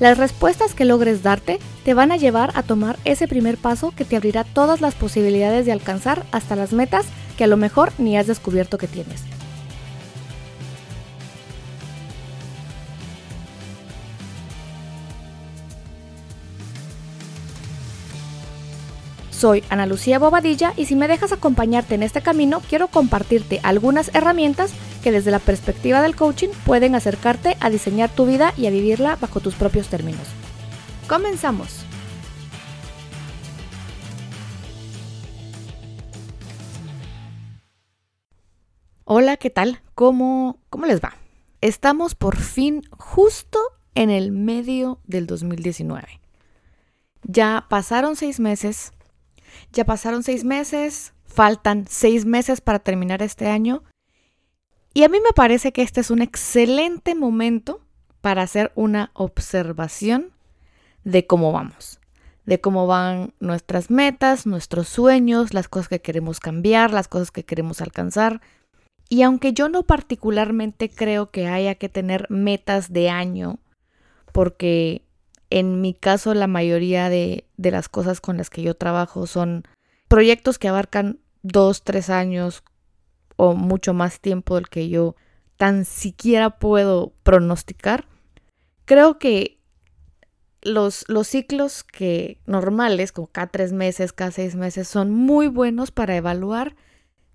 [0.00, 4.04] Las respuestas que logres darte te van a llevar a tomar ese primer paso que
[4.04, 7.06] te abrirá todas las posibilidades de alcanzar hasta las metas
[7.36, 9.24] que a lo mejor ni has descubierto que tienes.
[19.38, 24.12] Soy Ana Lucía Bobadilla y si me dejas acompañarte en este camino, quiero compartirte algunas
[24.12, 28.70] herramientas que desde la perspectiva del coaching pueden acercarte a diseñar tu vida y a
[28.70, 30.26] vivirla bajo tus propios términos.
[31.08, 31.84] Comenzamos.
[39.04, 39.82] Hola, ¿qué tal?
[39.94, 41.14] ¿Cómo, ¿Cómo les va?
[41.60, 43.60] Estamos por fin justo
[43.94, 46.20] en el medio del 2019.
[47.22, 48.92] Ya pasaron seis meses
[49.72, 53.82] ya pasaron seis meses, faltan seis meses para terminar este año.
[54.94, 57.80] Y a mí me parece que este es un excelente momento
[58.20, 60.32] para hacer una observación
[61.04, 62.00] de cómo vamos,
[62.46, 67.44] de cómo van nuestras metas, nuestros sueños, las cosas que queremos cambiar, las cosas que
[67.44, 68.40] queremos alcanzar.
[69.08, 73.58] Y aunque yo no particularmente creo que haya que tener metas de año,
[74.32, 75.07] porque
[75.50, 79.64] en mi caso, la mayoría de, las cosas con las que yo trabajo son
[80.08, 82.62] proyectos que abarcan dos, tres años
[83.36, 85.16] o mucho más tiempo del que yo
[85.56, 88.06] tan siquiera puedo pronosticar.
[88.84, 89.58] Creo que
[90.60, 95.90] los, los ciclos que normales, como cada tres meses, cada seis meses, son muy buenos
[95.90, 96.76] para evaluar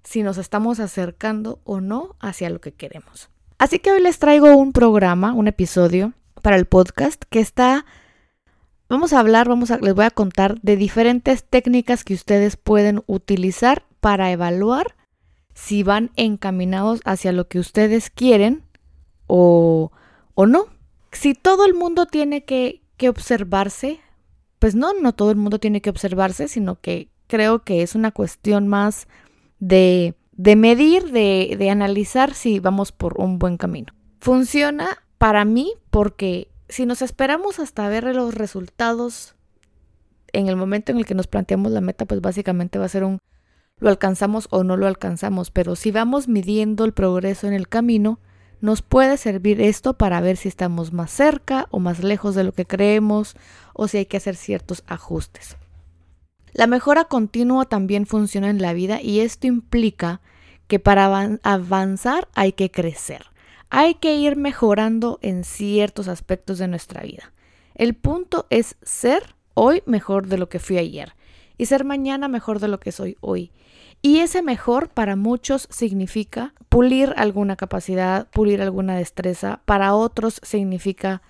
[0.03, 3.29] si nos estamos acercando o no hacia lo que queremos.
[3.57, 7.85] Así que hoy les traigo un programa, un episodio para el podcast que está
[8.94, 13.02] Vamos a hablar, vamos a, les voy a contar de diferentes técnicas que ustedes pueden
[13.08, 14.96] utilizar para evaluar
[15.56, 18.62] si van encaminados hacia lo que ustedes quieren
[19.26, 19.92] o,
[20.36, 20.68] o no.
[21.12, 24.00] Si todo el mundo tiene que, que observarse,
[24.59, 28.12] pues no, no todo el mundo tiene que observarse, sino que creo que es una
[28.12, 29.08] cuestión más
[29.58, 33.92] de, de medir, de, de analizar si vamos por un buen camino.
[34.22, 39.35] Funciona para mí porque si nos esperamos hasta ver los resultados
[40.31, 43.03] en el momento en el que nos planteamos la meta, pues básicamente va a ser
[43.03, 43.19] un
[43.79, 48.19] lo alcanzamos o no lo alcanzamos, pero si vamos midiendo el progreso en el camino,
[48.62, 52.53] nos puede servir esto para ver si estamos más cerca o más lejos de lo
[52.53, 53.35] que creemos
[53.73, 55.57] o si hay que hacer ciertos ajustes.
[56.53, 60.22] La mejora continua también funciona en la vida y esto implica
[60.68, 63.33] que para avanzar hay que crecer
[63.75, 67.34] hay que ir mejorando en ciertos aspectos de nuestra vida.
[67.73, 71.16] El punto es ser hoy mejor de lo que fui ayer
[71.57, 73.51] y ser mañana mejor de lo que soy hoy.
[74.03, 81.23] Y ese mejor para muchos significa pulir alguna capacidad, pulir alguna destreza, para otros significa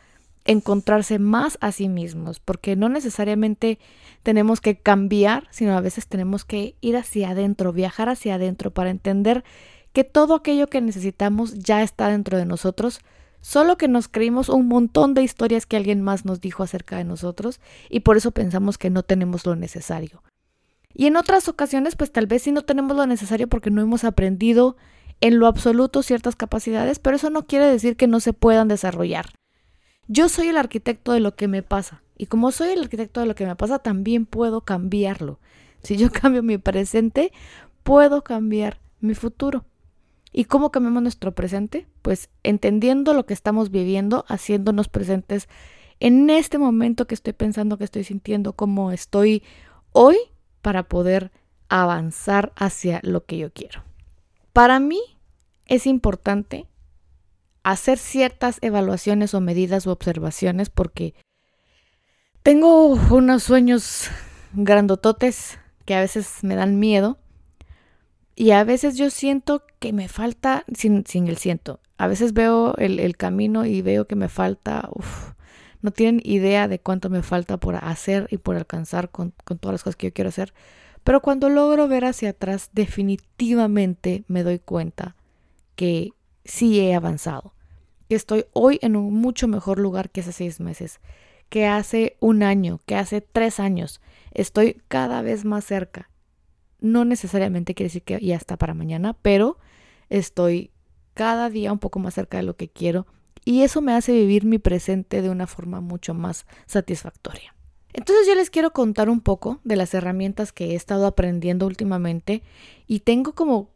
[0.43, 3.79] encontrarse más a sí mismos, porque no necesariamente
[4.21, 8.89] tenemos que cambiar, sino a veces tenemos que ir hacia adentro, viajar hacia adentro para
[8.89, 9.45] entender
[9.93, 12.99] que todo aquello que necesitamos ya está dentro de nosotros,
[13.41, 17.03] solo que nos creímos un montón de historias que alguien más nos dijo acerca de
[17.03, 20.23] nosotros y por eso pensamos que no tenemos lo necesario.
[20.93, 24.03] Y en otras ocasiones, pues tal vez sí no tenemos lo necesario porque no hemos
[24.03, 24.77] aprendido
[25.21, 29.27] en lo absoluto ciertas capacidades, pero eso no quiere decir que no se puedan desarrollar.
[30.07, 33.25] Yo soy el arquitecto de lo que me pasa y como soy el arquitecto de
[33.25, 35.39] lo que me pasa, también puedo cambiarlo.
[35.81, 37.31] Si yo cambio mi presente,
[37.83, 39.65] puedo cambiar mi futuro.
[40.33, 41.87] ¿Y cómo cambiamos nuestro presente?
[42.01, 45.47] Pues entendiendo lo que estamos viviendo, haciéndonos presentes
[45.99, 49.43] en este momento que estoy pensando, que estoy sintiendo, cómo estoy
[49.91, 50.17] hoy
[50.63, 51.31] para poder
[51.69, 53.83] avanzar hacia lo que yo quiero.
[54.53, 54.99] Para mí
[55.67, 56.67] es importante
[57.61, 61.13] hacer ciertas evaluaciones o medidas o observaciones porque
[62.41, 64.09] tengo unos sueños
[64.53, 67.19] grandototes que a veces me dan miedo
[68.35, 72.75] y a veces yo siento que me falta, sin, sin el siento, a veces veo
[72.77, 74.89] el, camino y veo que me falta,
[75.81, 79.73] no tienen idea de cuánto me falta por hacer y por alcanzar con, con todas
[79.73, 80.53] las cosas que yo quiero hacer.
[81.03, 85.15] Pero cuando logro ver hacia atrás, definitivamente me doy cuenta
[85.75, 86.11] que
[86.45, 87.53] sí he avanzado,
[88.09, 91.01] que estoy hoy en un mucho mejor lugar que hace seis meses,
[91.49, 94.01] que hace un año, que hace tres años.
[94.31, 96.09] Estoy cada vez más cerca
[96.83, 99.57] no necesariamente quiere decir que ya está para mañana, pero
[100.09, 100.69] estoy
[101.13, 103.07] cada día un poco más cerca de lo que quiero
[103.45, 107.55] y eso me hace vivir mi presente de una forma mucho más satisfactoria.
[107.93, 112.43] Entonces yo les quiero contar un poco de las herramientas que he estado aprendiendo últimamente
[112.85, 113.69] y tengo como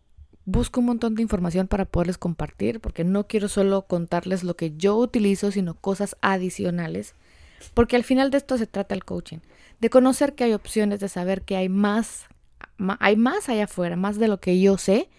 [0.43, 4.75] busco un montón de información para poderles compartir porque no quiero solo contarles lo que
[4.75, 7.13] yo utilizo, sino cosas adicionales,
[7.73, 9.39] porque al final de esto se trata el coaching,
[9.79, 12.27] de conocer que hay opciones, de saber que hay más
[12.99, 15.09] hay más allá afuera, más de lo que yo sé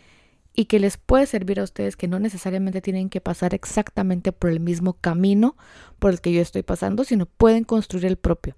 [0.54, 4.50] y que les puede servir a ustedes que no necesariamente tienen que pasar exactamente por
[4.50, 5.56] el mismo camino
[5.98, 8.56] por el que yo estoy pasando, sino pueden construir el propio.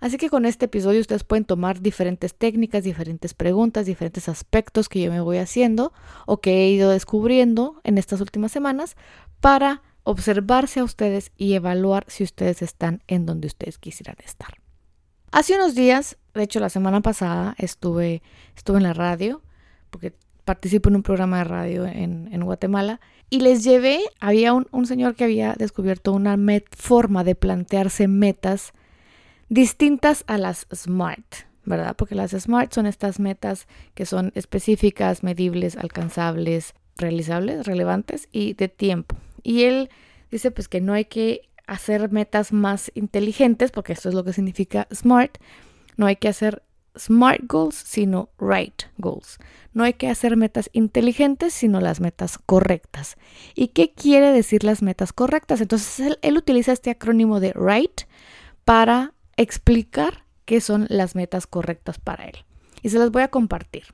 [0.00, 5.00] Así que con este episodio ustedes pueden tomar diferentes técnicas, diferentes preguntas, diferentes aspectos que
[5.00, 5.94] yo me voy haciendo
[6.26, 8.96] o que he ido descubriendo en estas últimas semanas
[9.40, 14.58] para observarse a ustedes y evaluar si ustedes están en donde ustedes quisieran estar.
[15.32, 18.22] Hace unos días, de hecho la semana pasada, estuve,
[18.56, 19.42] estuve en la radio,
[19.90, 20.12] porque
[20.44, 23.00] participo en un programa de radio en, Guatemala,
[23.30, 26.36] y les llevé, había un, un señor que había descubierto una
[26.76, 28.72] forma de plantearse metas
[29.48, 31.96] distintas a las SMART, ¿verdad?
[31.96, 38.68] Porque las SMART son estas metas que son específicas, medibles, alcanzables, realizables, relevantes y de
[38.68, 39.16] tiempo.
[39.42, 39.90] Y él
[40.30, 44.32] dice pues que no hay que hacer metas más inteligentes, porque esto es lo que
[44.32, 45.38] significa SMART,
[45.96, 46.62] no hay que hacer
[46.96, 49.38] SMART goals, sino right goals.
[49.72, 53.16] No hay que hacer metas inteligentes, sino las metas correctas.
[53.54, 55.60] ¿Y qué quiere decir las metas correctas?
[55.60, 58.02] Entonces él, utiliza este acrónimo de right
[58.64, 62.44] para explicar qué son las metas correctas para él.
[62.82, 63.84] Y se las voy a compartir.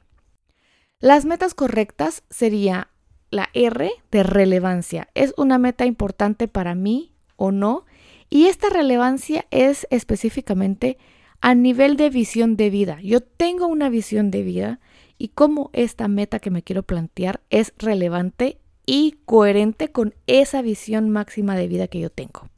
[0.99, 2.91] Las metas correctas sería
[3.31, 5.09] la R de relevancia.
[5.15, 7.87] ¿Es una meta importante para mí o no?
[8.29, 10.99] Y esta relevancia es específicamente
[11.41, 12.99] a nivel de visión de vida.
[13.03, 14.81] Yo tengo una visión de vida
[15.19, 21.11] y cómo esta meta que me quiero plantear es relevante y coherente con esa visión
[21.11, 22.49] máxima de vida que yo tengo.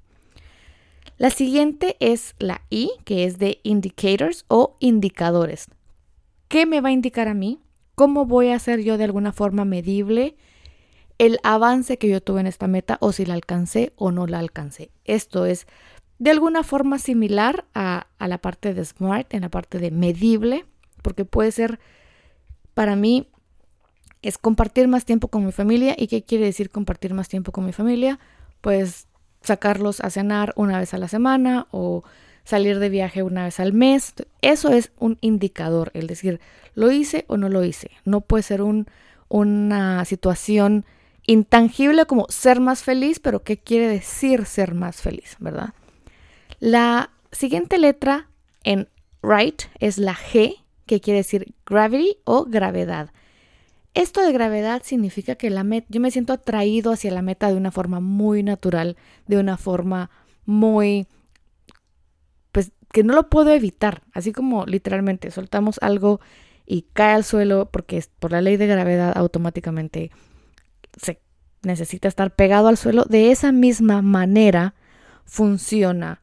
[1.19, 5.67] La siguiente es la I, que es de indicators o indicadores.
[6.49, 7.61] ¿Qué me va a indicar a mí?
[7.95, 10.37] ¿Cómo voy a hacer yo de alguna forma medible
[11.19, 14.39] el avance que yo tuve en esta meta o si la alcancé o no la
[14.39, 14.91] alcancé?
[15.05, 15.67] Esto es
[16.23, 20.65] de alguna forma similar a, la parte de SMART, en la parte de medible,
[21.03, 21.81] porque puede ser
[22.75, 23.27] para mí
[24.23, 25.97] es compartir más tiempo con mi familia.
[25.99, 28.21] ¿Y qué quiere decir compartir más tiempo con mi familia?
[28.61, 29.09] Pues
[29.41, 32.05] sacarlos a cenar una vez a la semana o
[32.45, 34.15] salir de viaje una vez al mes.
[34.43, 36.39] Eso es un indicador, el decir,
[36.77, 37.91] ¿lo hice o no lo hice?
[38.05, 38.87] No puede ser un,
[39.29, 40.85] una situación
[41.27, 45.75] intangible como ser más feliz, pero ¿qué quiere decir ser más feliz, verdad?
[46.63, 48.29] La siguiente letra
[48.63, 48.89] en
[49.21, 53.11] right es la G, que quiere decir gravity o gravedad.
[53.95, 57.73] Esto de gravedad significa que la yo me siento atraído hacia la meta de una
[57.73, 60.11] forma muy natural, de una forma
[60.47, 61.09] muy,
[62.53, 66.21] pues que no lo puedo evitar, así como literalmente soltamos algo
[66.65, 70.13] y cae al suelo porque por la ley de gravedad automáticamente
[70.97, 71.21] se
[71.63, 73.03] necesita estar pegado al suelo.
[73.03, 74.77] De esa misma manera
[75.25, 76.22] funciona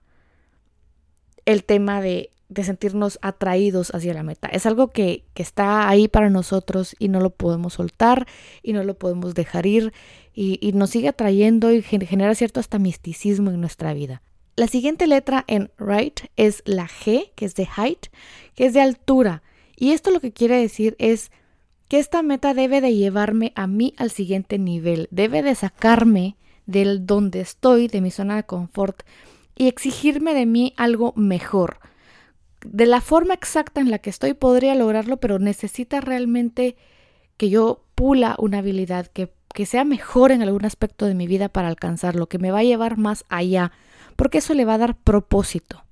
[1.52, 4.48] el tema de de sentirnos atraídos hacia la meta.
[4.48, 8.28] Es algo que, está ahí para nosotros y no lo podemos soltar
[8.62, 9.94] y no lo podemos dejar ir
[10.34, 14.22] y, nos sigue atrayendo y genera cierto hasta misticismo en nuestra vida.
[14.56, 18.08] La siguiente letra en right es la G, que es de height,
[18.56, 19.44] que es de altura.
[19.78, 21.32] Y esto lo que quiere decir es
[21.88, 26.36] que esta meta debe de llevarme a mí al siguiente nivel, debe de sacarme
[26.66, 29.04] del donde estoy, de mi zona de confort
[29.60, 31.78] y exigirme de mí algo mejor
[32.66, 36.76] de la forma exacta en la que estoy podría lograrlo, pero necesita realmente
[37.38, 41.50] que yo pula una habilidad, que, que sea mejor en algún aspecto de mi vida
[41.50, 43.72] para alcanzarlo, que me va a llevar más allá,
[44.16, 45.86] porque eso le va a dar propósito.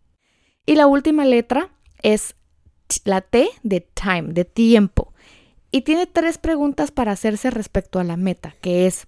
[0.65, 1.69] Y la última letra
[2.01, 2.35] es
[3.05, 5.13] la T de time, de tiempo.
[5.71, 9.07] Y tiene tres preguntas para hacerse respecto a la meta, que es,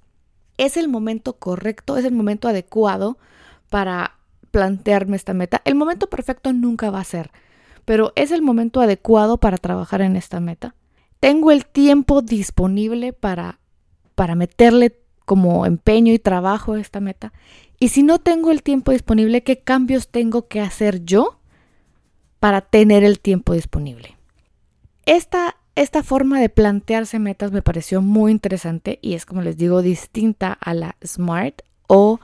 [0.58, 3.18] ¿es el momento correcto, es el momento adecuado
[3.70, 4.19] para
[4.52, 5.62] plantearme esta meta?
[5.66, 7.32] El momento perfecto nunca va a ser
[7.90, 10.76] pero es el momento adecuado para trabajar en esta meta.
[11.20, 13.62] Tengo el tiempo disponible para,
[14.14, 17.34] para meterle como empeño y trabajo a esta meta.
[17.80, 21.40] Y si no tengo el tiempo disponible, ¿qué cambios tengo que hacer yo
[22.40, 24.18] para tener el tiempo disponible?
[25.08, 29.82] Esta, esta forma de plantearse metas me pareció muy interesante y es, como les digo,
[29.82, 32.20] distinta a la SMART o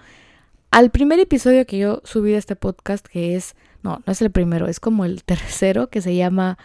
[0.76, 4.30] al primer episodio que yo subí de este podcast, que es no, no es el
[4.30, 6.58] primero, es como el tercero que se llama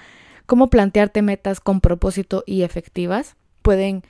[0.46, 3.36] cómo plantearte metas con propósito y efectivas.
[3.62, 4.02] Pueden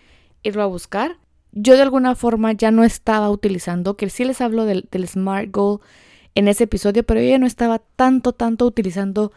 [0.42, 1.19] irlo a buscar.
[1.52, 5.80] Yo de alguna forma ya no estaba utilizando, que sí les hablo del, SMART Goal
[6.35, 9.33] en ese episodio, pero yo ya no estaba tanto, tanto utilizando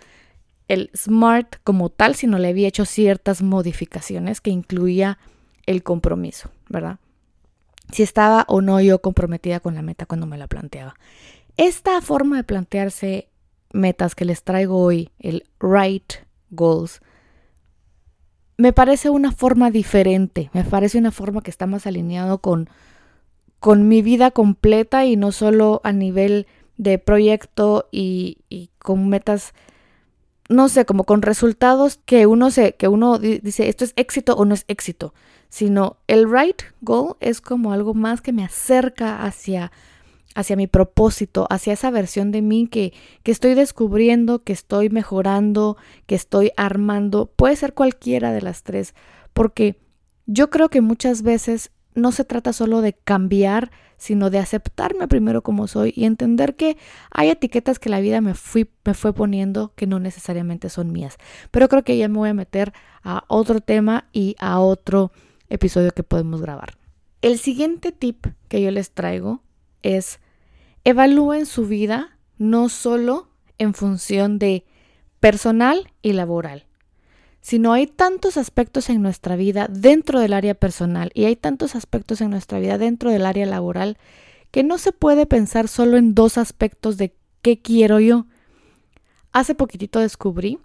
[0.70, 5.20] el SMART como tal, sino le había hecho ciertas modificaciones que incluía
[5.66, 7.00] el compromiso, ¿verdad?
[7.92, 10.96] Si estaba o no yo comprometida con la meta cuando me la planteaba.
[11.58, 13.30] Esta forma de plantearse
[13.72, 16.14] metas que les traigo hoy, el right
[16.50, 17.02] goals,
[18.58, 22.70] me parece una forma diferente, me parece una forma que está más alineado con,
[23.60, 26.48] con mi vida completa y no solo a nivel
[26.78, 29.54] de proyecto y, y con metas
[30.50, 34.46] no sé, como con resultados que uno se, que uno dice esto es éxito o
[34.46, 35.14] no es éxito,
[35.54, 39.72] sino el right goal es como algo más que me acerca hacia,
[40.34, 42.92] hacia mi propósito, hacia esa versión de mí que,
[43.22, 47.28] que estoy descubriendo, que estoy mejorando, que estoy armando.
[47.28, 48.96] Puede ser cualquiera de las tres,
[49.34, 49.80] porque
[50.26, 55.44] yo creo que muchas veces no se trata solo de cambiar, sino de aceptarme primero
[55.44, 56.78] como soy y entender que
[57.12, 61.18] hay etiquetas que la vida me, fui, me fue poniendo que no necesariamente son mías.
[61.52, 65.12] Pero creo que ya me voy a meter a otro tema y a otro
[65.54, 66.78] episodio que podemos grabar.
[67.22, 69.42] El siguiente tip que yo les traigo
[69.82, 70.20] es
[70.84, 74.66] evalúen su vida no solo en función de
[75.20, 76.66] personal y laboral,
[77.40, 82.20] sino hay tantos aspectos en nuestra vida dentro del área personal y hay tantos aspectos
[82.22, 83.98] en nuestra vida dentro del área laboral
[84.52, 88.26] que no se puede pensar solo en dos aspectos de qué quiero yo.
[89.32, 90.60] Hace poquitito descubrí,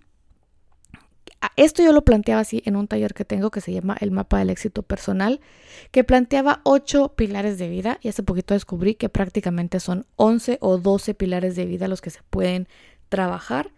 [1.56, 4.38] esto yo lo planteaba así en un taller que tengo que se llama El mapa
[4.38, 5.40] del éxito personal,
[5.90, 10.78] que planteaba ocho pilares de vida y hace poquito descubrí que prácticamente son 11 o
[10.78, 12.68] 12 pilares de vida los que se pueden
[13.08, 13.72] trabajar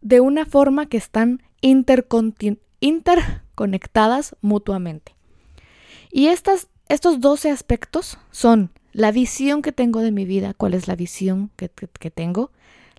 [0.00, 5.14] de una forma que están interconectadas mutuamente.
[6.10, 10.88] Y estas, estos 12 aspectos son la visión que tengo de mi vida, cuál es
[10.88, 12.50] la visión que, que tengo,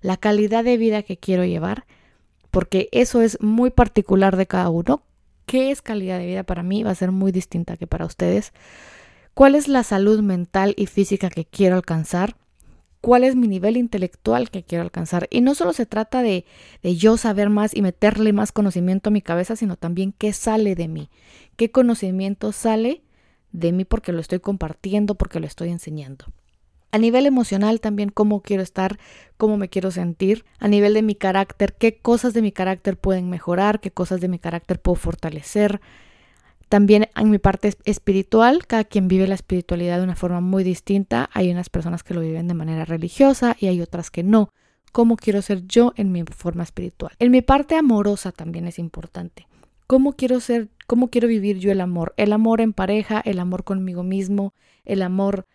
[0.01, 1.85] la calidad de vida que quiero llevar,
[2.51, 5.01] porque eso es muy particular de cada uno.
[5.45, 6.83] ¿Qué es calidad de vida para mí?
[6.83, 8.53] Va a ser muy distinta que para ustedes.
[9.33, 12.35] ¿Cuál es la salud mental y física que quiero alcanzar?
[13.01, 15.27] cuál es mi nivel intelectual que quiero alcanzar.
[15.31, 16.45] Y no solo se trata de,
[16.83, 20.75] de, yo saber más y meterle más conocimiento a mi cabeza, sino también qué sale
[20.75, 21.09] de mí,
[21.57, 23.01] qué conocimiento sale
[23.51, 26.25] de mí porque lo estoy compartiendo, porque lo estoy enseñando.
[26.91, 28.99] A nivel emocional también cómo quiero estar,
[29.37, 30.45] cómo me quiero sentir.
[30.59, 34.27] A nivel de mi carácter, qué cosas de mi carácter pueden mejorar, qué cosas de
[34.27, 35.81] mi carácter puedo fortalecer
[36.71, 41.29] también en mi parte espiritual, cada quien vive la espiritualidad de una forma muy distinta.
[41.33, 44.53] Hay unas personas que lo viven de manera religiosa y hay otras que no.
[44.93, 47.11] ¿Cómo quiero ser yo en mi forma espiritual?
[47.19, 49.47] En mi parte amorosa también es importante.
[49.85, 52.13] ¿Cómo quiero ser, cómo quiero vivir yo el amor?
[52.15, 54.53] El amor en pareja, el amor conmigo mismo,
[54.85, 55.47] el amor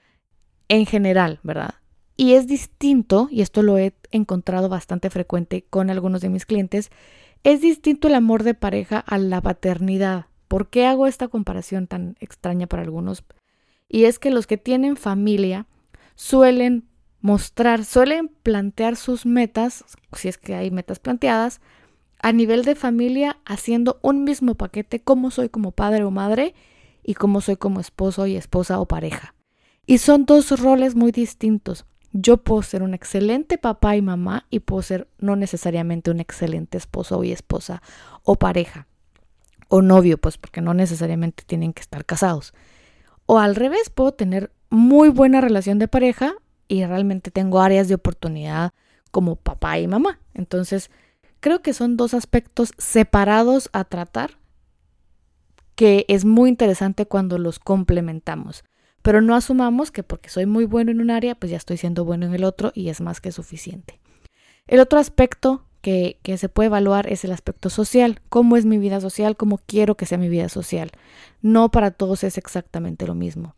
[0.69, 1.75] en general, ¿verdad?
[2.17, 6.91] Y es distinto, y esto lo he encontrado bastante frecuente con algunos de mis clientes,
[7.45, 10.27] es distinto el amor de pareja a la paternidad.
[10.49, 13.25] ¿Por qué hago esta comparación tan extraña para algunos?
[13.89, 15.67] Y es que los que tienen familia
[16.15, 16.89] suelen
[17.21, 21.61] mostrar, suelen plantear sus metas, si es que hay metas planteadas,
[22.21, 26.55] a nivel de familia haciendo un mismo paquete, como soy como padre o madre
[27.03, 29.36] y cómo soy como esposo y esposa o pareja.
[29.87, 31.87] Y son dos roles muy distintos.
[32.13, 36.77] Yo puedo ser un excelente papá y mamá y puedo ser no necesariamente un excelente
[36.77, 37.83] esposo y esposa
[38.23, 38.87] o pareja
[39.69, 42.55] o novio, pues porque no necesariamente tienen que estar casados.
[43.27, 46.35] O al revés, puedo tener muy buena relación de pareja
[46.69, 48.73] y realmente tengo áreas de oportunidad
[49.11, 50.21] como papá y mamá.
[50.35, 50.91] Entonces,
[51.41, 54.39] creo que son dos aspectos separados a tratar
[55.75, 58.65] que es muy interesante cuando los complementamos.
[59.07, 62.05] Pero no asumamos que porque soy muy bueno en un área, pues ya estoy siendo
[62.05, 64.01] bueno en el otro y es más que suficiente.
[64.67, 68.21] El otro aspecto que, se puede evaluar es el aspecto social.
[68.29, 69.37] ¿Cómo es mi vida social?
[69.37, 70.91] ¿Cómo quiero que sea mi vida social?
[71.41, 73.55] No para todos es exactamente lo mismo.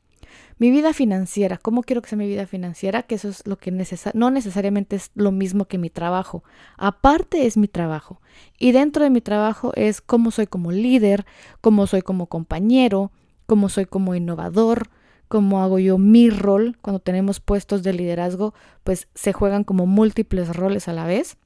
[0.59, 3.05] Mi vida financiera, ¿cómo quiero que sea mi vida financiera?
[3.05, 3.71] Que eso es lo que
[4.13, 6.45] no necesariamente es lo mismo que mi trabajo.
[6.77, 8.21] Aparte es mi trabajo.
[8.59, 11.25] Y dentro de mi trabajo es cómo soy como líder,
[11.63, 13.13] cómo soy como compañero,
[13.47, 14.91] cómo soy como innovador,
[15.29, 16.77] cómo hago yo mi rol.
[16.81, 18.55] Cuando tenemos puestos de liderazgo,
[18.85, 21.37] pues se juegan como múltiples roles a la vez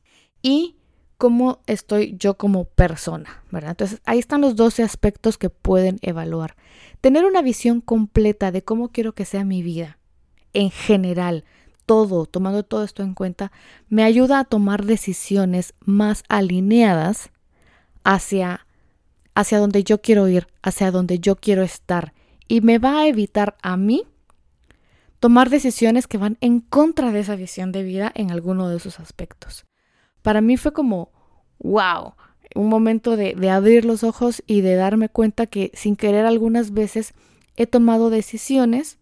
[0.42, 0.76] y
[1.18, 3.70] cómo estoy yo como persona, ¿verdad?
[3.70, 6.56] Entonces ahí están los 12 aspectos que pueden evaluar.
[7.00, 9.98] Tener una visión completa de cómo quiero que sea mi vida
[10.52, 11.44] en general,
[11.86, 13.52] todo, tomando todo esto en cuenta,
[13.88, 17.30] me ayuda a tomar decisiones más alineadas
[18.04, 18.66] hacia
[19.34, 22.12] hacia donde yo quiero ir, hacia donde yo quiero estar
[22.52, 24.04] y me va a evitar a mí
[25.20, 29.00] tomar decisiones que van en contra de esa visión de vida en alguno de esos
[29.00, 29.64] aspectos.
[30.20, 31.12] Para mí fue como,
[31.60, 32.12] wow,
[32.54, 36.74] un momento de, de abrir los ojos y de darme cuenta que sin querer algunas
[36.74, 37.14] veces
[37.56, 38.98] he tomado decisiones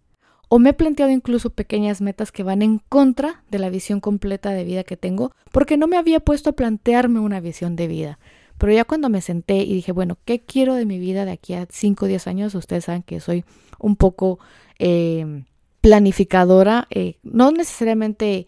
[0.48, 4.50] o me he planteado incluso pequeñas metas que van en contra de la visión completa
[4.50, 8.20] de vida que tengo porque no me había puesto a plantearme una visión de vida.
[8.60, 11.54] Pero ya cuando me senté y dije, bueno, ¿qué quiero de mi vida de aquí
[11.54, 12.54] a 5 o 10 años?
[12.54, 13.42] Ustedes saben que soy
[13.78, 14.38] un poco
[14.78, 15.44] eh,
[15.80, 18.46] planificadora, eh, no necesariamente,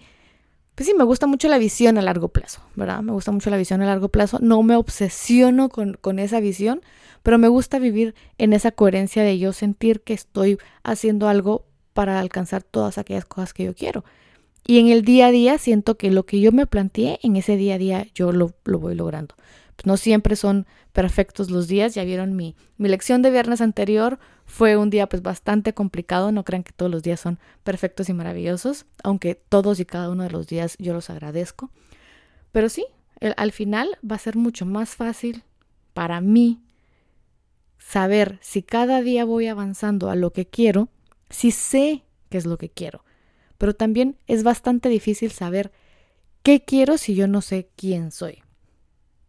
[0.75, 3.01] pues sí, me gusta mucho la visión a largo plazo, ¿verdad?
[3.01, 6.83] Me gusta mucho la visión a largo plazo, no me obsesiono con, con esa visión,
[7.23, 11.65] pero me gusta vivir en esa coherencia de yo sentir que estoy haciendo algo
[11.95, 14.05] para alcanzar todas aquellas cosas que yo quiero.
[14.67, 17.57] Y en el día a día siento que lo que yo me planteé en ese
[17.57, 19.35] día a día yo lo, lo voy logrando.
[19.77, 21.95] Pues no siempre son perfectos los días.
[21.95, 24.19] Ya vieron mi, mi lección de viernes anterior.
[24.45, 26.31] Fue un día pues bastante complicado.
[26.31, 28.87] No crean que todos los días son perfectos y maravillosos.
[29.03, 31.71] Aunque todos y cada uno de los días yo los agradezco.
[32.53, 32.85] Pero sí,
[33.37, 35.43] al final va a ser mucho más fácil
[35.95, 36.61] para mí
[37.79, 40.89] saber si cada día voy avanzando a lo que quiero,
[41.31, 43.05] si sé qué es lo que quiero.
[43.63, 45.71] Pero también es bastante difícil saber
[46.43, 48.43] qué quiero si yo no sé quién soy.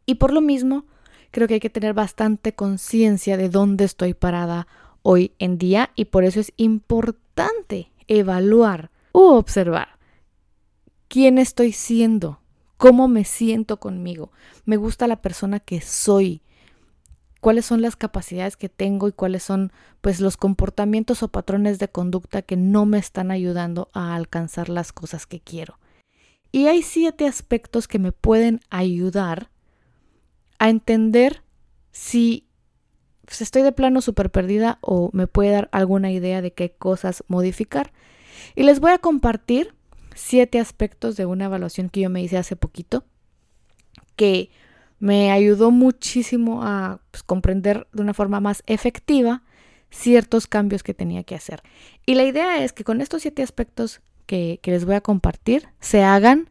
[0.08, 0.88] Y por lo mismo,
[1.30, 4.66] creo que hay que tener bastante conciencia de dónde estoy parada
[5.04, 10.00] hoy en día y por eso es importante evaluar u observar
[11.10, 12.40] quién estoy siendo,
[12.78, 14.32] cómo me siento conmigo,
[14.66, 16.42] me gusta la persona que soy,
[17.44, 21.90] cuáles son las capacidades que tengo y cuáles son pues los comportamientos o patrones de
[21.90, 25.78] conducta que no me están ayudando a alcanzar las cosas que quiero.
[26.54, 29.50] Y hay siete aspectos que me pueden ayudar
[30.58, 31.44] a entender
[31.92, 32.48] si
[33.26, 37.26] pues, estoy de plano súper perdida o me puede dar alguna idea de qué cosas
[37.28, 37.92] modificar.
[38.56, 39.76] Y les voy a compartir
[40.16, 43.04] siete aspectos de una evaluación que yo me hice hace poquito
[44.16, 44.50] que
[45.04, 49.44] me ayudó muchísimo a pues, comprender de una forma más efectiva
[49.90, 51.62] ciertos cambios que tenía que hacer.
[52.06, 55.68] Y la idea es que con estos siete aspectos que, que les voy a compartir
[55.82, 56.50] se hagan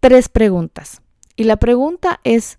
[0.00, 1.00] tres preguntas.
[1.34, 2.58] Y la pregunta es,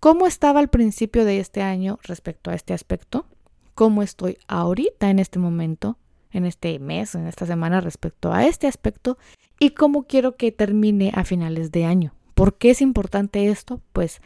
[0.00, 3.26] ¿Cómo estaba al principio de este año respecto a este aspecto?
[3.74, 5.98] ¿Cómo estoy ahorita en este momento,
[6.32, 9.18] en este mes, en esta semana respecto a este aspecto?
[9.58, 12.14] ¿Y cómo quiero que termine a finales de año?
[12.40, 13.82] ¿Por qué es importante esto?
[13.92, 14.22] Pues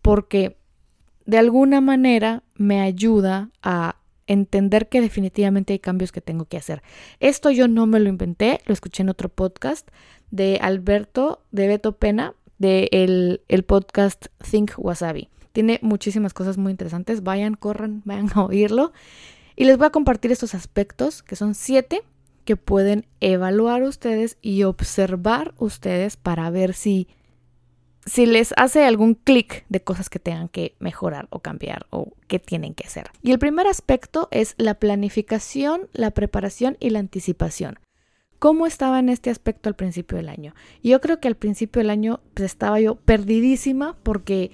[0.00, 0.56] porque
[1.26, 6.82] de alguna manera me ayuda a entender que definitivamente hay cambios que tengo que hacer.
[7.20, 9.86] Esto yo no me lo inventé, lo escuché en otro podcast
[10.30, 15.28] de Alberto de Beto Pena, del de el podcast Think Wasabi.
[15.52, 17.22] Tiene muchísimas cosas muy interesantes.
[17.22, 18.94] Vayan, corran, vayan a oírlo.
[19.56, 22.00] Y les voy a compartir estos aspectos, que son siete,
[22.46, 27.08] que pueden evaluar ustedes y observar ustedes para ver si,
[28.08, 32.38] si les hace algún clic de cosas que tengan que mejorar o cambiar o que
[32.38, 33.10] tienen que hacer.
[33.22, 37.78] Y el primer aspecto es la planificación, la preparación y la anticipación
[38.38, 40.54] cómo estaba en este aspecto al principio del año.
[40.82, 44.52] Yo creo que al principio del año pues, estaba yo perdidísima porque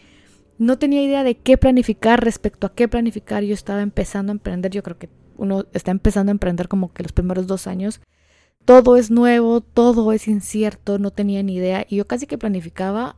[0.59, 3.43] no tenía idea de qué planificar respecto a qué planificar.
[3.43, 7.03] Yo estaba empezando a emprender, yo creo que uno está empezando a emprender como que
[7.03, 8.01] los primeros dos años.
[8.65, 11.85] Todo es nuevo, todo es incierto, no tenía ni idea.
[11.89, 13.17] Y yo casi que planificaba,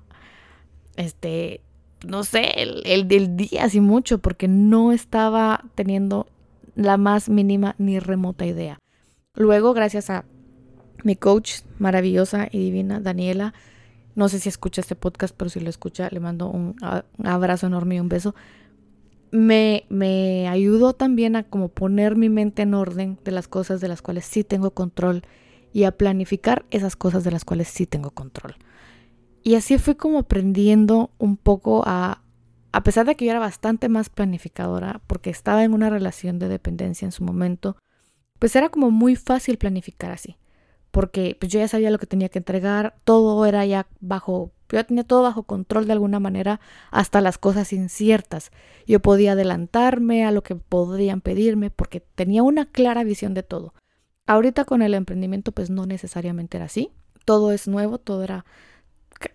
[0.97, 1.61] este,
[2.07, 6.27] no sé, el, el del día así mucho, porque no estaba teniendo
[6.75, 8.79] la más mínima ni remota idea.
[9.35, 10.25] Luego, gracias a
[11.03, 13.55] mi coach maravillosa y divina, Daniela.
[14.15, 16.75] No sé si escucha este podcast, pero si lo escucha, le mando un,
[17.23, 18.35] abrazo enorme y un beso.
[19.31, 23.89] Me, me ayudó también a como poner mi mente en orden de las cosas de
[23.89, 25.23] las cuales sí tengo control
[25.73, 28.57] y a planificar esas cosas de las cuales sí tengo control.
[29.47, 32.25] Y así fui como aprendiendo un poco a,
[32.73, 36.49] a pesar de que yo era bastante más planificadora, porque estaba en una relación de
[36.49, 37.77] dependencia en su momento,
[38.41, 40.37] pues era como muy fácil planificar así
[40.97, 44.87] porque pues, yo ya sabía lo que tenía que entregar, todo era ya bajo, yo
[44.87, 46.59] tenía todo bajo control de alguna manera,
[46.91, 48.51] hasta las cosas inciertas.
[48.87, 53.75] Yo podía adelantarme a lo que podrían pedirme porque tenía una clara visión de todo.
[54.27, 56.93] Ahorita con el emprendimiento pues no necesariamente era así,
[57.27, 58.47] todo es nuevo, todo era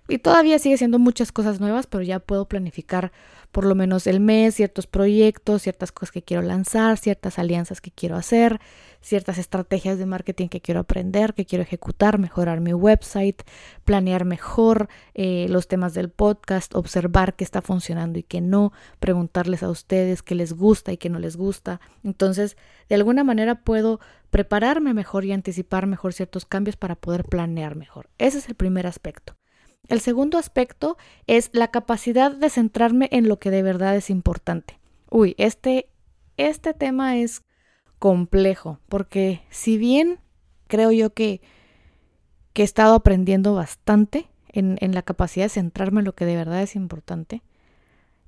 [0.07, 3.11] y todavía sigue siendo muchas cosas nuevas, pero ya puedo planificar
[3.51, 7.91] por lo menos el mes, ciertos proyectos, ciertas cosas que quiero lanzar, ciertas alianzas que
[7.91, 8.59] quiero hacer,
[9.01, 13.41] ciertas estrategias de marketing que quiero aprender, que quiero ejecutar, mejorar mi website,
[13.83, 19.63] planear mejor eh, los temas del podcast, observar qué está funcionando y qué no, preguntarles
[19.63, 21.81] a ustedes qué les gusta y qué no les gusta.
[22.03, 22.57] Entonces,
[22.89, 28.09] de alguna manera puedo prepararme mejor y anticipar mejor ciertos cambios para poder planear mejor.
[28.17, 29.40] Ese es el primer aspecto.
[29.87, 34.79] El segundo aspecto es la capacidad de centrarme en lo que de verdad es importante.
[35.09, 35.89] Uy, este,
[36.37, 37.43] este tema es
[37.99, 40.19] complejo, porque si bien
[40.67, 41.41] creo yo que,
[42.53, 46.35] que he estado aprendiendo bastante en, en la capacidad de centrarme en lo que de
[46.35, 47.43] verdad es importante,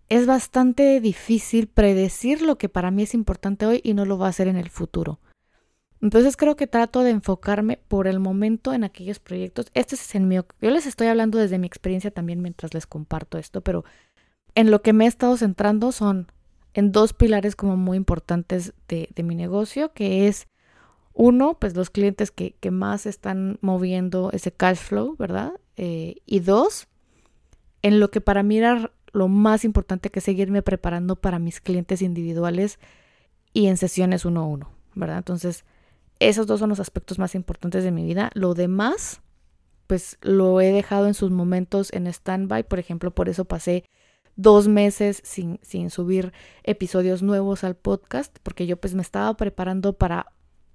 [0.10, 4.28] es bastante difícil predecir lo que para mí es importante hoy y no lo va
[4.28, 5.20] a hacer en el futuro.
[6.04, 9.68] Entonces creo que trato de enfocarme por el momento en aquellos proyectos.
[9.74, 10.36] Este es en mi...
[10.36, 13.86] Yo les estoy hablando desde mi experiencia también mientras les comparto esto, pero
[14.54, 16.30] en lo que me he estado centrando son
[16.74, 20.50] en dos pilares como muy importantes de, mi negocio, que es
[21.14, 25.54] uno, pues los clientes que, más están moviendo ese cash flow, ¿verdad?
[25.78, 26.90] Eh, y dos,
[27.82, 32.02] en lo que para mí era lo más importante que seguirme preparando para mis clientes
[32.02, 32.78] individuales
[33.54, 35.20] y en sesiones uno a uno, ¿verdad?
[35.20, 35.64] Entonces,
[36.20, 38.32] esos dos son los aspectos más importantes de mi vida.
[38.34, 39.22] Lo demás,
[39.88, 42.64] pues lo he dejado en sus momentos en stand-by.
[42.64, 43.84] Por ejemplo, por eso pasé
[44.36, 49.94] dos meses sin, sin subir episodios nuevos al podcast, porque yo pues me estaba preparando
[49.94, 50.28] para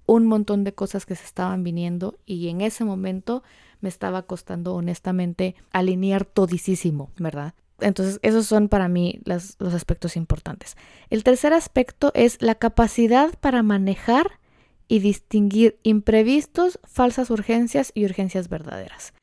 [0.05, 3.43] un montón de cosas que se estaban viniendo y en ese momento
[3.79, 7.53] me estaba costando honestamente alinear todisísimo, ¿verdad?
[7.79, 10.75] Entonces, esos son para mí los aspectos importantes.
[11.09, 14.38] El tercer aspecto es la capacidad para manejar
[14.89, 19.13] y distinguir imprevistos, falsas urgencias y urgencias verdaderas.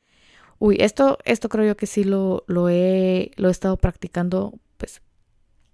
[0.58, 5.02] Uy, esto, esto creo yo que sí lo, lo, he, lo he estado practicando pues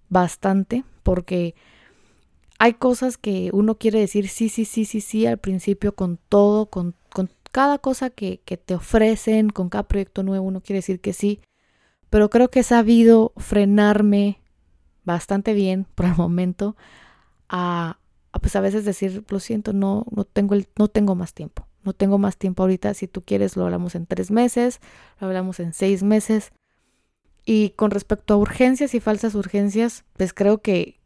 [0.09, 1.55] bastante porque
[2.59, 6.65] hay cosas que uno quiere decir sí, sí, sí, sí, sí al principio con todo,
[6.65, 10.99] con, con cada cosa que, que te ofrecen, con cada proyecto nuevo, uno quiere decir
[11.01, 11.39] que sí,
[12.09, 14.41] pero creo que he sabido frenarme
[15.05, 16.75] bastante bien por el momento
[17.47, 17.99] a,
[18.39, 21.67] pues a veces decir, lo siento, no, no, tengo el, no tengo más tiempo.
[21.83, 22.93] No tengo más tiempo ahorita.
[22.93, 24.79] Si tú quieres, lo hablamos en tres meses,
[25.19, 26.53] lo hablamos en seis meses.
[27.45, 30.99] Y con respecto a urgencias y falsas urgencias, pues creo que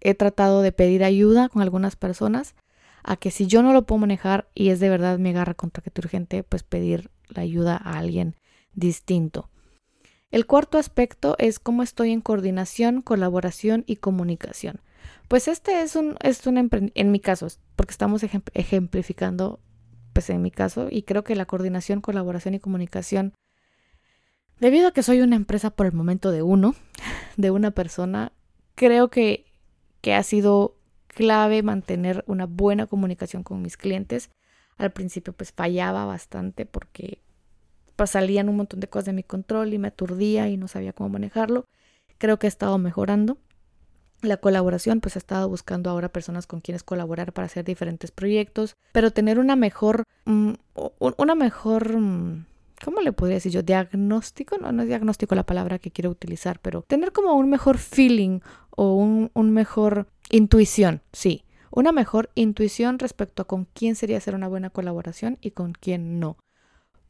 [0.00, 2.54] he tratado de pedir ayuda con algunas personas
[3.02, 5.82] a que si yo no lo puedo manejar y es de verdad mi garra contra
[5.82, 8.36] que te urgente, pues pedir la ayuda a alguien
[8.74, 9.48] distinto.
[10.30, 14.80] El cuarto aspecto es cómo estoy en coordinación, colaboración y comunicación.
[15.30, 16.58] Pues este es un, es un
[16.92, 19.60] en mi caso, porque estamos ejemplificando,
[20.12, 23.32] pues en mi caso, y creo que la coordinación, colaboración y comunicación,
[24.58, 26.74] debido a que soy una empresa por el momento de uno,
[27.36, 28.32] de una persona,
[28.74, 29.44] creo que,
[30.00, 30.74] que ha sido
[31.06, 34.30] clave mantener una buena comunicación con mis clientes.
[34.78, 37.22] Al principio pues fallaba bastante porque
[37.94, 40.92] pues, salían un montón de cosas de mi control y me aturdía y no sabía
[40.92, 41.66] cómo manejarlo.
[42.18, 43.38] Creo que he estado mejorando.
[44.22, 48.76] La colaboración, pues he estado buscando ahora personas con quienes colaborar para hacer diferentes proyectos,
[48.92, 50.52] pero tener una mejor, mm,
[50.98, 52.44] una mejor, mm,
[52.84, 53.62] ¿cómo le podría decir yo?
[53.62, 57.78] Diagnóstico, no, no es diagnóstico la palabra que quiero utilizar, pero tener como un mejor
[57.78, 64.18] feeling o un, un mejor intuición, sí, una mejor intuición respecto a con quién sería
[64.18, 66.36] hacer una buena colaboración y con quién no.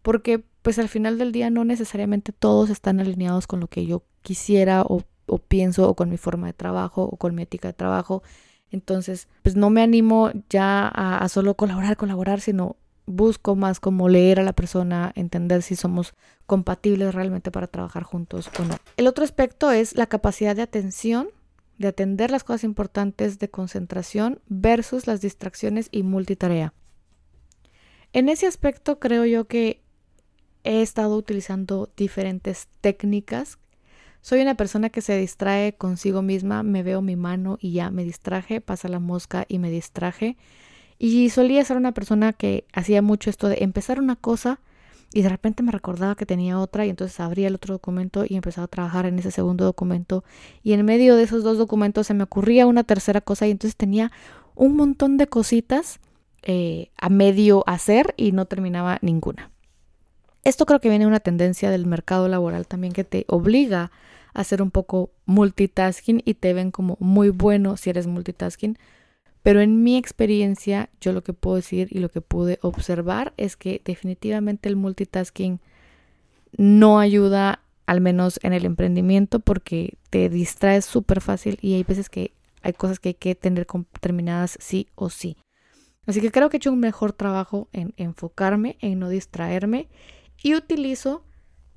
[0.02, 4.02] Porque pues al final del día no necesariamente todos están alineados con lo que yo
[4.22, 7.74] quisiera o o pienso o con mi forma de trabajo o con mi ética de
[7.74, 8.22] trabajo.
[8.70, 14.38] Entonces, pues no me animo ya a, solo colaborar, colaborar, sino busco más como leer
[14.38, 16.14] a la persona, entender si somos
[16.46, 18.76] compatibles realmente para trabajar juntos o no.
[18.96, 21.28] El otro aspecto es la capacidad de atención,
[21.78, 26.74] de atender las cosas importantes de concentración versus las distracciones y multitarea.
[28.12, 29.80] En ese aspecto creo yo que
[30.64, 33.58] he estado utilizando diferentes técnicas
[34.22, 38.04] soy una persona que se distrae consigo misma, me veo mi mano y ya me
[38.04, 40.36] distraje, pasa la mosca y me distraje.
[40.98, 44.60] Y solía ser una persona que hacía mucho esto de empezar una cosa
[45.12, 48.36] y de repente me recordaba que tenía otra y entonces abría el otro documento y
[48.36, 50.24] empezaba a trabajar en ese segundo documento
[50.62, 53.76] y en medio de esos dos documentos se me ocurría una tercera cosa y entonces
[53.76, 54.12] tenía
[54.54, 56.00] un montón de cositas
[56.42, 59.50] eh, a medio hacer y no terminaba ninguna.
[60.42, 63.90] Esto creo que viene una tendencia del mercado laboral también que te obliga
[64.32, 68.78] a hacer un poco multitasking y te ven como muy bueno si eres multitasking.
[69.42, 73.56] Pero en mi experiencia, yo lo que puedo decir y lo que pude observar es
[73.56, 75.60] que definitivamente el multitasking
[76.56, 82.08] no ayuda al menos en el emprendimiento porque te distraes súper fácil y hay veces
[82.08, 83.66] que hay cosas que hay que tener
[84.00, 85.36] terminadas sí o sí.
[86.06, 89.88] Así que creo que he hecho un mejor trabajo en enfocarme, en no distraerme
[90.42, 91.24] y utilizo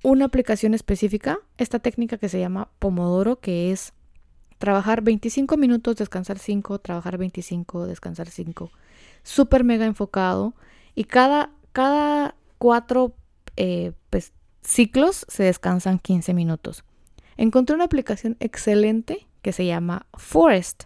[0.03, 3.93] una aplicación específica, esta técnica que se llama Pomodoro, que es
[4.57, 8.71] trabajar 25 minutos, descansar 5, trabajar 25, descansar 5.
[9.23, 10.53] Súper mega enfocado
[10.95, 13.15] y cada, cada cuatro
[13.55, 16.83] eh, pues, ciclos se descansan 15 minutos.
[17.37, 20.83] Encontré una aplicación excelente que se llama Forest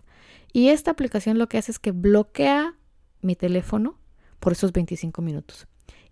[0.53, 2.75] y esta aplicación lo que hace es que bloquea
[3.21, 3.97] mi teléfono
[4.39, 5.67] por esos 25 minutos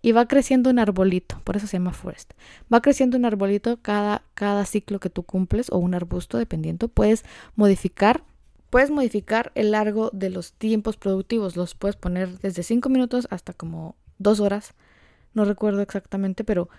[0.05, 2.33] y va creciendo un arbolito, por eso se llama forest.
[2.71, 6.89] Va creciendo un arbolito cada, cada ciclo que tú cumples o un arbusto, dependiendo.
[6.89, 8.23] Puedes modificar,
[8.69, 11.57] puedes modificar el largo de los tiempos productivos.
[11.57, 14.75] Los puedes poner desde 5 minutos hasta como 2 horas.
[15.33, 16.69] No recuerdo exactamente, pero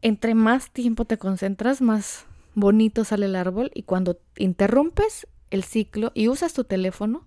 [0.00, 6.12] entre más tiempo te concentras, más bonito sale el árbol y cuando interrumpes el ciclo
[6.14, 7.26] y usas tu teléfono,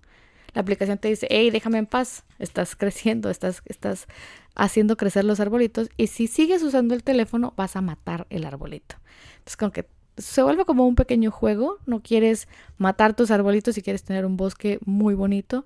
[0.53, 4.07] la aplicación te dice, hey, déjame en paz, estás creciendo, estás, estás
[4.55, 8.95] haciendo crecer los arbolitos y si sigues usando el teléfono vas a matar el arbolito.
[9.33, 9.87] Entonces como que
[10.17, 14.37] se vuelve como un pequeño juego, no quieres matar tus arbolitos y quieres tener un
[14.37, 15.65] bosque muy bonito,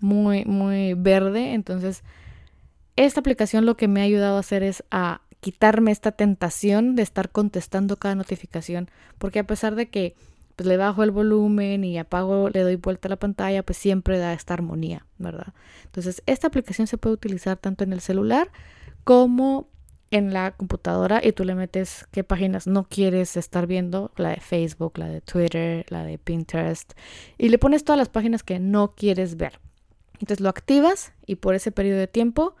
[0.00, 2.02] muy, muy verde, entonces
[2.96, 7.02] esta aplicación lo que me ha ayudado a hacer es a quitarme esta tentación de
[7.02, 10.14] estar contestando cada notificación, porque a pesar de que
[10.56, 14.18] pues le bajo el volumen y apago, le doy vuelta a la pantalla, pues siempre
[14.18, 15.52] da esta armonía, ¿verdad?
[15.84, 18.50] Entonces, esta aplicación se puede utilizar tanto en el celular
[19.04, 19.68] como
[20.10, 24.40] en la computadora y tú le metes qué páginas no quieres estar viendo, la de
[24.40, 26.94] Facebook, la de Twitter, la de Pinterest,
[27.36, 29.60] y le pones todas las páginas que no quieres ver.
[30.14, 32.56] Entonces lo activas y por ese periodo de tiempo,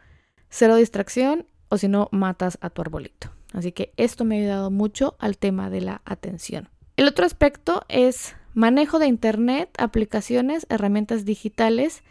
[0.50, 3.30] cero distracción o si no, matas a tu arbolito.
[3.52, 6.68] Así que esto me ha ayudado mucho al tema de la atención.
[6.96, 12.02] El otro aspecto es manejo de Internet, aplicaciones, herramientas digitales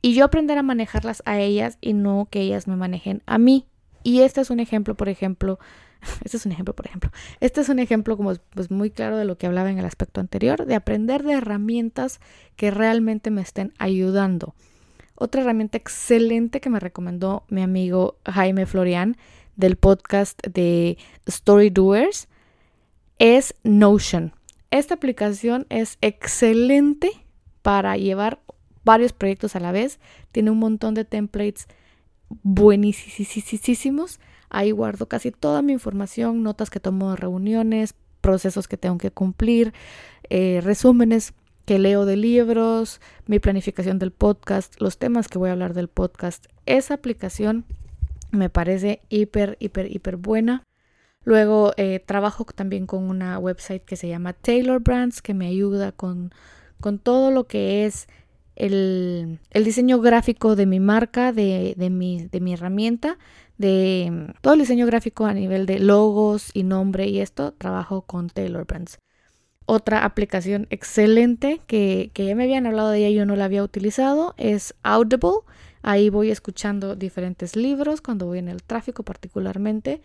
[0.00, 3.66] y yo aprender a manejarlas a ellas y no que ellas me manejen a mí.
[4.02, 5.60] Y este es un ejemplo, por ejemplo,
[6.24, 9.24] este es un ejemplo, por ejemplo, este es un ejemplo como pues muy claro de
[9.24, 12.18] lo que hablaba en el aspecto anterior, de aprender de herramientas
[12.56, 14.56] que realmente me estén ayudando.
[15.14, 19.16] Otra herramienta excelente que me recomendó mi amigo Jaime Florian
[19.54, 22.26] del podcast de Story Doers
[23.22, 24.32] es Notion.
[24.72, 27.12] Esta aplicación es excelente
[27.62, 28.40] para llevar
[28.82, 30.00] varios proyectos a la vez.
[30.32, 31.68] Tiene un montón de templates
[32.42, 34.18] buenísimos.
[34.50, 39.12] Ahí guardo casi toda mi información, notas que tomo de reuniones, procesos que tengo que
[39.12, 39.72] cumplir,
[40.28, 41.32] eh, resúmenes
[41.64, 45.86] que leo de libros, mi planificación del podcast, los temas que voy a hablar del
[45.86, 46.46] podcast.
[46.66, 47.66] Esa aplicación
[48.32, 50.64] me parece hiper, hiper, hiper buena.
[51.24, 55.92] Luego eh, trabajo también con una website que se llama Taylor Brands que me ayuda
[55.92, 56.32] con,
[56.80, 58.08] con todo lo que es
[58.56, 63.18] el, el, diseño gráfico de mi marca, de, de, mi, de mi herramienta,
[63.56, 68.28] de todo el diseño gráfico a nivel de logos y nombre y esto, trabajo con
[68.28, 68.98] Taylor Brands.
[69.64, 73.44] Otra aplicación excelente que, que ya me habían hablado de ella y yo no la
[73.44, 75.40] había utilizado es Audible.
[75.82, 80.02] Ahí voy escuchando diferentes libros cuando voy en el tráfico particularmente.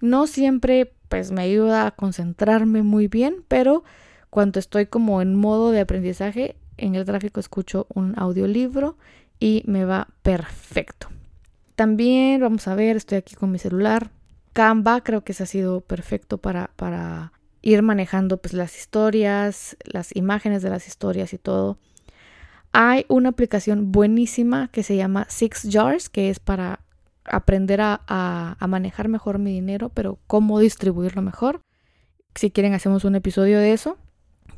[0.00, 3.84] No siempre pues me ayuda a concentrarme muy bien, pero
[4.30, 8.96] cuando estoy como en modo de aprendizaje en el tráfico escucho un audiolibro
[9.38, 11.08] y me va perfecto.
[11.74, 14.10] También vamos a ver, estoy aquí con mi celular.
[14.52, 17.32] Canva creo que se ha sido perfecto para, para
[17.62, 21.78] ir manejando pues las historias, las imágenes de las historias y todo.
[22.72, 26.80] Hay una aplicación buenísima que se llama Six Jars, que es para
[27.30, 31.62] aprender a, manejar mejor mi dinero, pero cómo distribuirlo mejor.
[32.34, 33.96] Si quieren, hacemos un episodio de eso.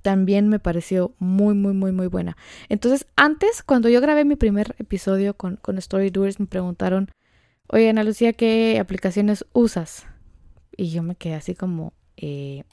[0.03, 2.37] También me pareció muy, muy, muy, muy buena.
[2.69, 7.11] Entonces, antes, cuando yo grabé mi primer episodio con, con Story Doers, me preguntaron,
[7.69, 10.07] oye, Ana Lucía, ¿qué aplicaciones usas?
[10.77, 12.65] Y yo me quedé así como, eh,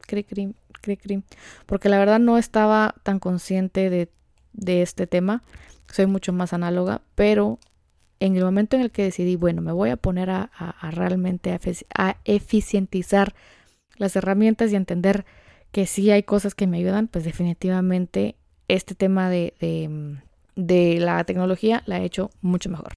[0.00, 1.22] cri, cri, cri,
[1.66, 4.08] porque la verdad no estaba tan consciente de,
[4.52, 5.42] de este tema.
[5.92, 7.58] Soy mucho más análoga, pero
[8.24, 10.50] en el momento en el que decidí, bueno, me voy a poner a,
[10.92, 11.58] realmente
[11.94, 13.34] a, eficientizar
[13.98, 15.26] las herramientas y entender
[15.72, 19.52] que sí hay cosas que me ayudan, pues definitivamente este tema de,
[20.56, 22.94] de la tecnología la he hecho mucho mejor.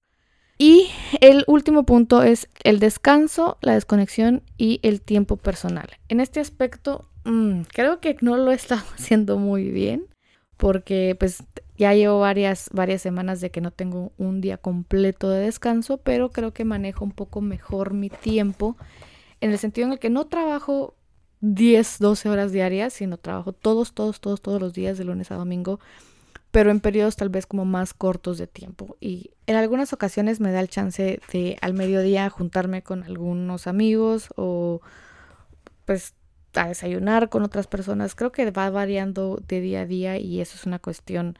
[0.56, 0.88] Y
[1.20, 5.90] el último punto es el descanso, la desconexión y el tiempo personal.
[6.08, 10.06] En este aspecto, mm, creo que no lo he estado haciendo muy bien
[10.56, 11.44] porque pues
[11.78, 16.30] ya llevo varias, varias semanas de que no tengo un día completo de descanso, pero
[16.30, 18.76] creo que manejo un poco mejor mi tiempo
[19.40, 20.94] en el sentido en el que no trabajo
[21.40, 25.36] 10, 12 horas diarias, sino trabajo todos, todos, todos, todos los días de lunes a
[25.36, 25.78] domingo,
[26.50, 28.96] pero en periodos tal vez como más cortos de tiempo.
[29.00, 34.30] Y en algunas ocasiones me da el chance de al mediodía juntarme con algunos amigos
[34.36, 34.80] o
[35.84, 36.14] pues
[36.54, 38.16] a desayunar con otras personas.
[38.16, 41.38] Creo que va variando de día a día y eso es una cuestión,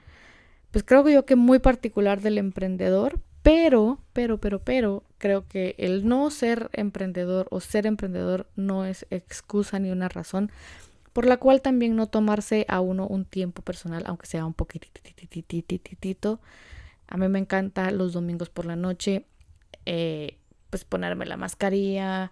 [0.70, 6.07] pues creo yo que muy particular del emprendedor, pero, pero, pero, pero, creo que el
[6.07, 10.50] no ser emprendedor o ser emprendedor no es excusa ni una razón
[11.12, 15.00] por la cual también no tomarse a uno un tiempo personal, aunque sea un poquitito.
[17.09, 19.26] A mí me encanta los domingos por la noche,
[19.85, 20.38] eh,
[20.70, 22.31] pues ponerme la mascarilla,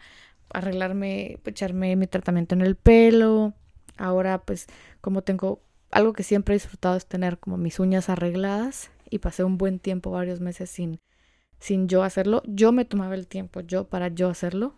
[0.50, 3.54] arreglarme, echarme mi tratamiento en el pelo.
[3.96, 4.66] Ahora, pues,
[5.00, 9.44] como tengo algo que siempre he disfrutado es tener como mis uñas arregladas y pasé
[9.44, 11.00] un buen tiempo, varios meses sin,
[11.58, 12.42] sin yo hacerlo.
[12.46, 14.74] Yo me tomaba el tiempo yo para yo hacerlo,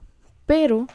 [0.47, 0.87] pero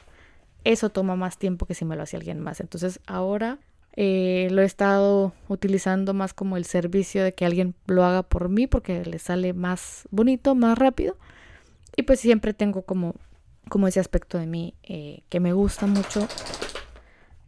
[0.63, 2.59] eso toma más tiempo que si me lo hacía alguien más.
[2.59, 3.59] Entonces ahora
[3.95, 8.49] eh, lo he estado utilizando más como el servicio de que alguien lo haga por
[8.49, 11.17] mí porque le sale más bonito, más rápido.
[11.95, 13.15] Y pues siempre tengo como,
[13.69, 16.27] como ese aspecto de mí eh, que me gusta mucho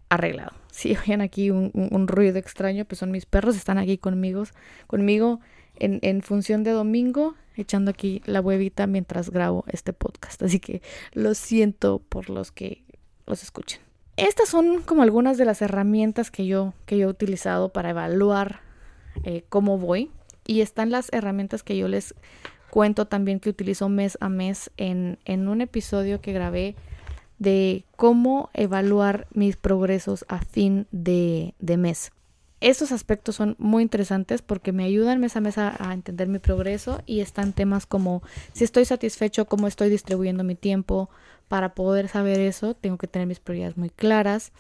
[0.10, 0.65] arreglado.
[0.76, 4.44] Si oyen aquí un, un, ruido extraño, pues son mis perros, están aquí conmigo,
[4.88, 5.40] conmigo
[5.78, 10.44] en, en función de domingo, echando aquí la huevita mientras grabo este podcast.
[10.44, 10.82] Así que
[11.14, 12.84] lo siento por los que
[13.26, 13.80] los escuchen.
[14.18, 18.60] Estas son como algunas de las herramientas que yo, que yo he utilizado para evaluar
[19.24, 20.12] eh, cómo voy.
[20.46, 22.16] Y están las herramientas que yo les
[22.70, 26.76] cuento también que utilizo mes a mes en, en un episodio que grabé
[27.40, 32.12] de cómo evaluar mis progresos a fin de, de mes.
[32.62, 37.02] Estos aspectos son muy interesantes porque me ayudan mes a mes a, entender mi progreso
[37.06, 41.10] y están temas como si estoy satisfecho, cómo estoy distribuyendo mi tiempo.
[41.48, 44.52] Para poder saber eso, tengo que tener mis prioridades muy claras.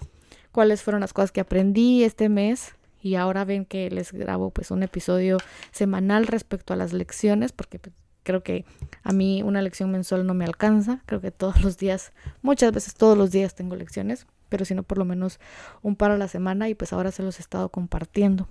[0.51, 2.75] Cuáles fueron las cosas que aprendí este mes.
[3.01, 5.38] Y ahora ven que les grabo pues un episodio
[5.71, 8.65] semanal respecto a las lecciones porque pues, creo que
[9.03, 11.01] a mí una lección mensual no me alcanza.
[11.05, 12.11] Creo que todos los días,
[12.41, 15.39] muchas veces todos los días tengo lecciones pero sino por lo menos
[15.81, 18.47] un par a la semana y pues ahora se los he estado compartiendo.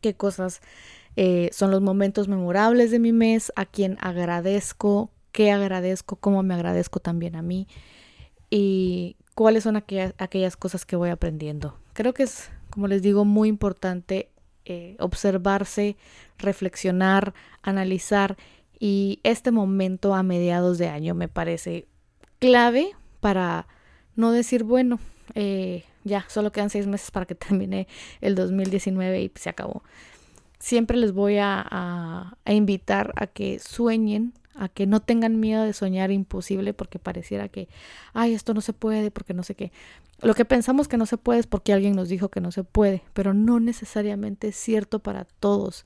[0.00, 0.60] Qué cosas
[1.16, 6.54] eh, son los momentos memorables de mi mes, a quien agradezco, qué agradezco, cómo me
[6.54, 7.66] agradezco también a mí
[8.50, 11.78] y cuáles son aquellas, aquellas cosas que voy aprendiendo.
[11.94, 14.28] Creo que es, como les digo, muy importante
[14.66, 15.96] eh, observarse,
[16.38, 18.36] reflexionar, analizar
[18.78, 21.86] y este momento a mediados de año me parece
[22.38, 23.66] clave para
[24.14, 24.98] no decir, bueno,
[25.34, 27.88] eh, ya, solo quedan seis meses para que termine
[28.20, 29.82] el 2019 y se acabó.
[30.58, 35.74] Siempre les voy a, a, invitar a que sueñen, a que no tengan miedo de
[35.74, 37.68] soñar imposible porque pareciera que,
[38.14, 39.70] ay, esto no se puede porque no sé qué.
[40.22, 42.64] Lo que pensamos que no se puede es porque alguien nos dijo que no se
[42.64, 45.84] puede, pero no necesariamente es cierto para todos.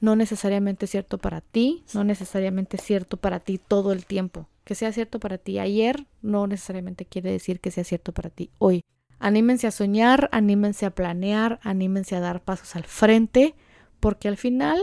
[0.00, 4.48] No necesariamente es cierto para ti, no necesariamente es cierto para ti todo el tiempo
[4.68, 8.50] que sea cierto para ti ayer no necesariamente quiere decir que sea cierto para ti
[8.58, 8.82] hoy.
[9.18, 13.54] Anímense a soñar, anímense a planear, anímense a dar pasos al frente,
[13.98, 14.78] porque al final,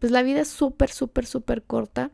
[0.00, 2.10] pues la vida es súper, súper, súper corta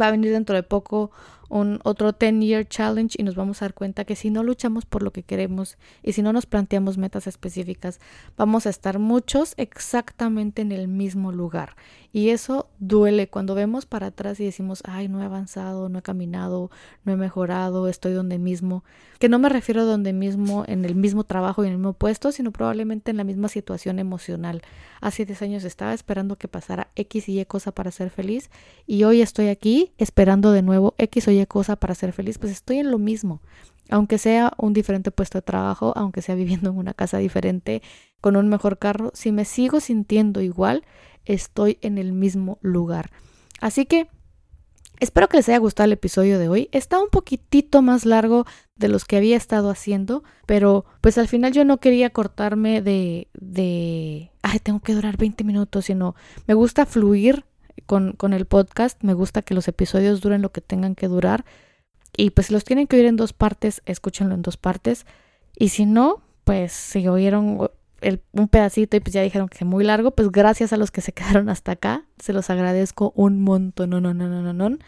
[0.00, 1.10] va a venir dentro de poco
[1.50, 4.86] un otro 10 year challenge y nos vamos a dar cuenta que si no luchamos
[4.86, 8.00] por lo que queremos y si no nos planteamos metas específicas,
[8.38, 11.76] vamos a estar muchos exactamente en el mismo lugar.
[12.12, 16.02] Y eso duele cuando vemos para atrás y decimos, ay, no he avanzado, no he
[16.02, 16.70] caminado,
[17.04, 18.84] no he mejorado, estoy donde mismo.
[19.20, 21.92] Que no me refiero a donde mismo, en el mismo trabajo y en el mismo
[21.92, 24.62] puesto, sino probablemente en la misma situación emocional.
[25.00, 28.50] Hace 10 años estaba esperando que pasara X y Y cosa para ser feliz
[28.86, 32.52] y hoy estoy aquí esperando de nuevo X o Y cosa para ser feliz, pues
[32.52, 33.40] estoy en lo mismo.
[33.88, 37.82] Aunque sea un diferente puesto de trabajo, aunque sea viviendo en una casa diferente,
[38.20, 40.84] con un mejor carro, si me sigo sintiendo igual,
[41.24, 43.10] estoy en el mismo lugar.
[43.60, 44.08] Así que
[45.00, 46.68] espero que les haya gustado el episodio de hoy.
[46.72, 51.52] Está un poquitito más largo de los que había estado haciendo, pero pues al final
[51.52, 56.14] yo no quería cortarme de, de, ay, tengo que durar 20 minutos, sino
[56.46, 57.44] me gusta fluir
[57.80, 59.02] con, con el podcast.
[59.02, 61.44] Me gusta que los episodios duren lo que tengan que durar.
[62.16, 65.06] Y pues si los tienen que oír en dos partes, escúchenlo en dos partes.
[65.56, 67.70] Y si no, pues si oyeron
[68.32, 71.12] un pedacito y pues ya dijeron que muy largo, pues gracias a los que se
[71.14, 72.04] quedaron hasta acá.
[72.18, 73.90] Se los agradezco un montón.
[73.90, 74.78] No, no, no, no, no.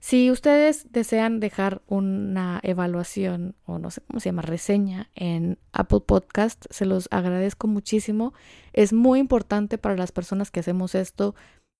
[0.00, 6.00] Si ustedes desean dejar una evaluación o no sé cómo se llama, reseña en Apple
[6.06, 8.32] Podcast, se los agradezco muchísimo.
[8.72, 11.34] Es muy importante para las personas que hacemos esto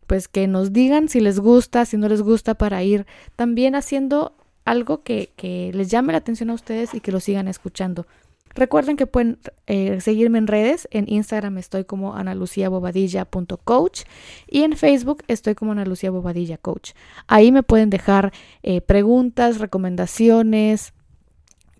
[0.09, 3.06] pues que nos digan si les gusta, si no les gusta, para ir
[3.36, 4.32] también haciendo
[4.64, 8.06] algo que, que les llame la atención a ustedes y que lo sigan escuchando.
[8.54, 10.88] Recuerden que pueden eh, seguirme en redes.
[10.90, 14.02] En Instagram estoy como analuciabobadilla.coach
[14.48, 16.92] y en Facebook estoy como Ana Bobadilla Coach.
[17.28, 18.32] Ahí me pueden dejar
[18.62, 20.92] eh, preguntas, recomendaciones,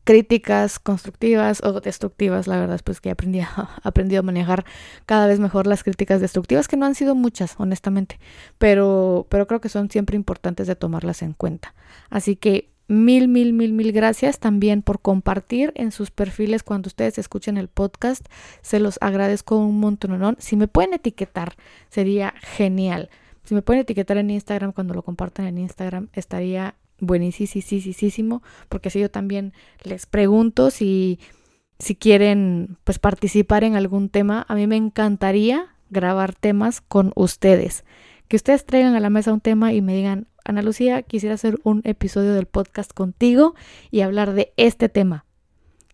[0.09, 2.47] críticas constructivas o destructivas.
[2.47, 3.47] La verdad es pues que he aprendido,
[3.83, 4.65] aprendido a manejar
[5.05, 8.19] cada vez mejor las críticas destructivas, que no han sido muchas, honestamente,
[8.57, 11.75] pero, pero creo que son siempre importantes de tomarlas en cuenta.
[12.09, 17.19] Así que Mil, mil, mil, mil gracias también por compartir en sus perfiles cuando ustedes
[17.19, 18.25] escuchen el podcast.
[18.63, 20.37] Se los agradezco un montón.
[20.39, 21.53] Si me pueden etiquetar,
[21.91, 23.11] sería genial.
[23.45, 29.01] Si me pueden etiquetar en Instagram cuando lo compartan en Instagram, estaría buenísimo, porque así
[29.01, 31.18] yo también les pregunto si,
[31.78, 34.44] si quieren pues participar en algún tema.
[34.49, 37.84] A mí me encantaría grabar temas con ustedes.
[38.28, 41.59] Que ustedes traigan a la mesa un tema y me digan, Ana Lucía, quisiera hacer
[41.62, 43.55] un episodio del podcast contigo
[43.90, 45.24] y hablar de este tema.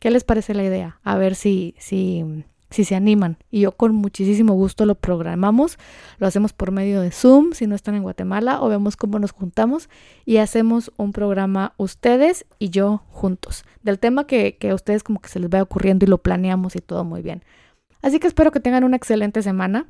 [0.01, 1.01] ¿Qué les parece la idea?
[1.03, 3.39] A ver si, si, si se animan.
[3.51, 5.79] Y yo con muchísimo gusto lo programamos.
[6.19, 9.33] Lo hacemos por medio de Zoom, si no están en Guatemala, o vemos cómo nos
[9.33, 9.89] juntamos
[10.25, 13.65] y hacemos un programa ustedes y yo juntos.
[13.83, 16.77] Del tema que, que a ustedes como que se les vaya ocurriendo y lo planeamos
[16.77, 17.45] y todo muy bien.
[18.03, 19.87] Así que espero que tengan una excelente semana.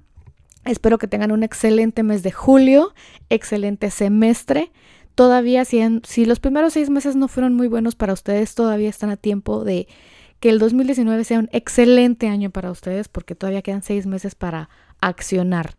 [0.64, 2.94] Espero que tengan un excelente mes de julio,
[3.28, 4.72] excelente semestre.
[5.14, 9.10] Todavía, si, si los primeros seis meses no fueron muy buenos para ustedes, todavía están
[9.10, 9.86] a tiempo de
[10.44, 14.68] que el 2019 sea un excelente año para ustedes, porque todavía quedan seis meses para
[15.00, 15.76] accionar,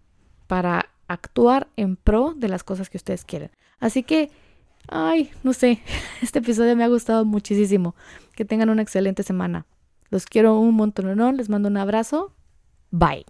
[0.47, 3.51] para actuar en pro de las cosas que ustedes quieren.
[3.79, 4.31] Así que,
[4.87, 5.81] ay, no sé,
[6.23, 7.93] este episodio me ha gustado muchísimo.
[8.35, 9.67] Que tengan una excelente semana.
[10.09, 11.37] Los quiero un montón.
[11.37, 12.33] Les mando un abrazo.
[12.89, 13.27] Bye.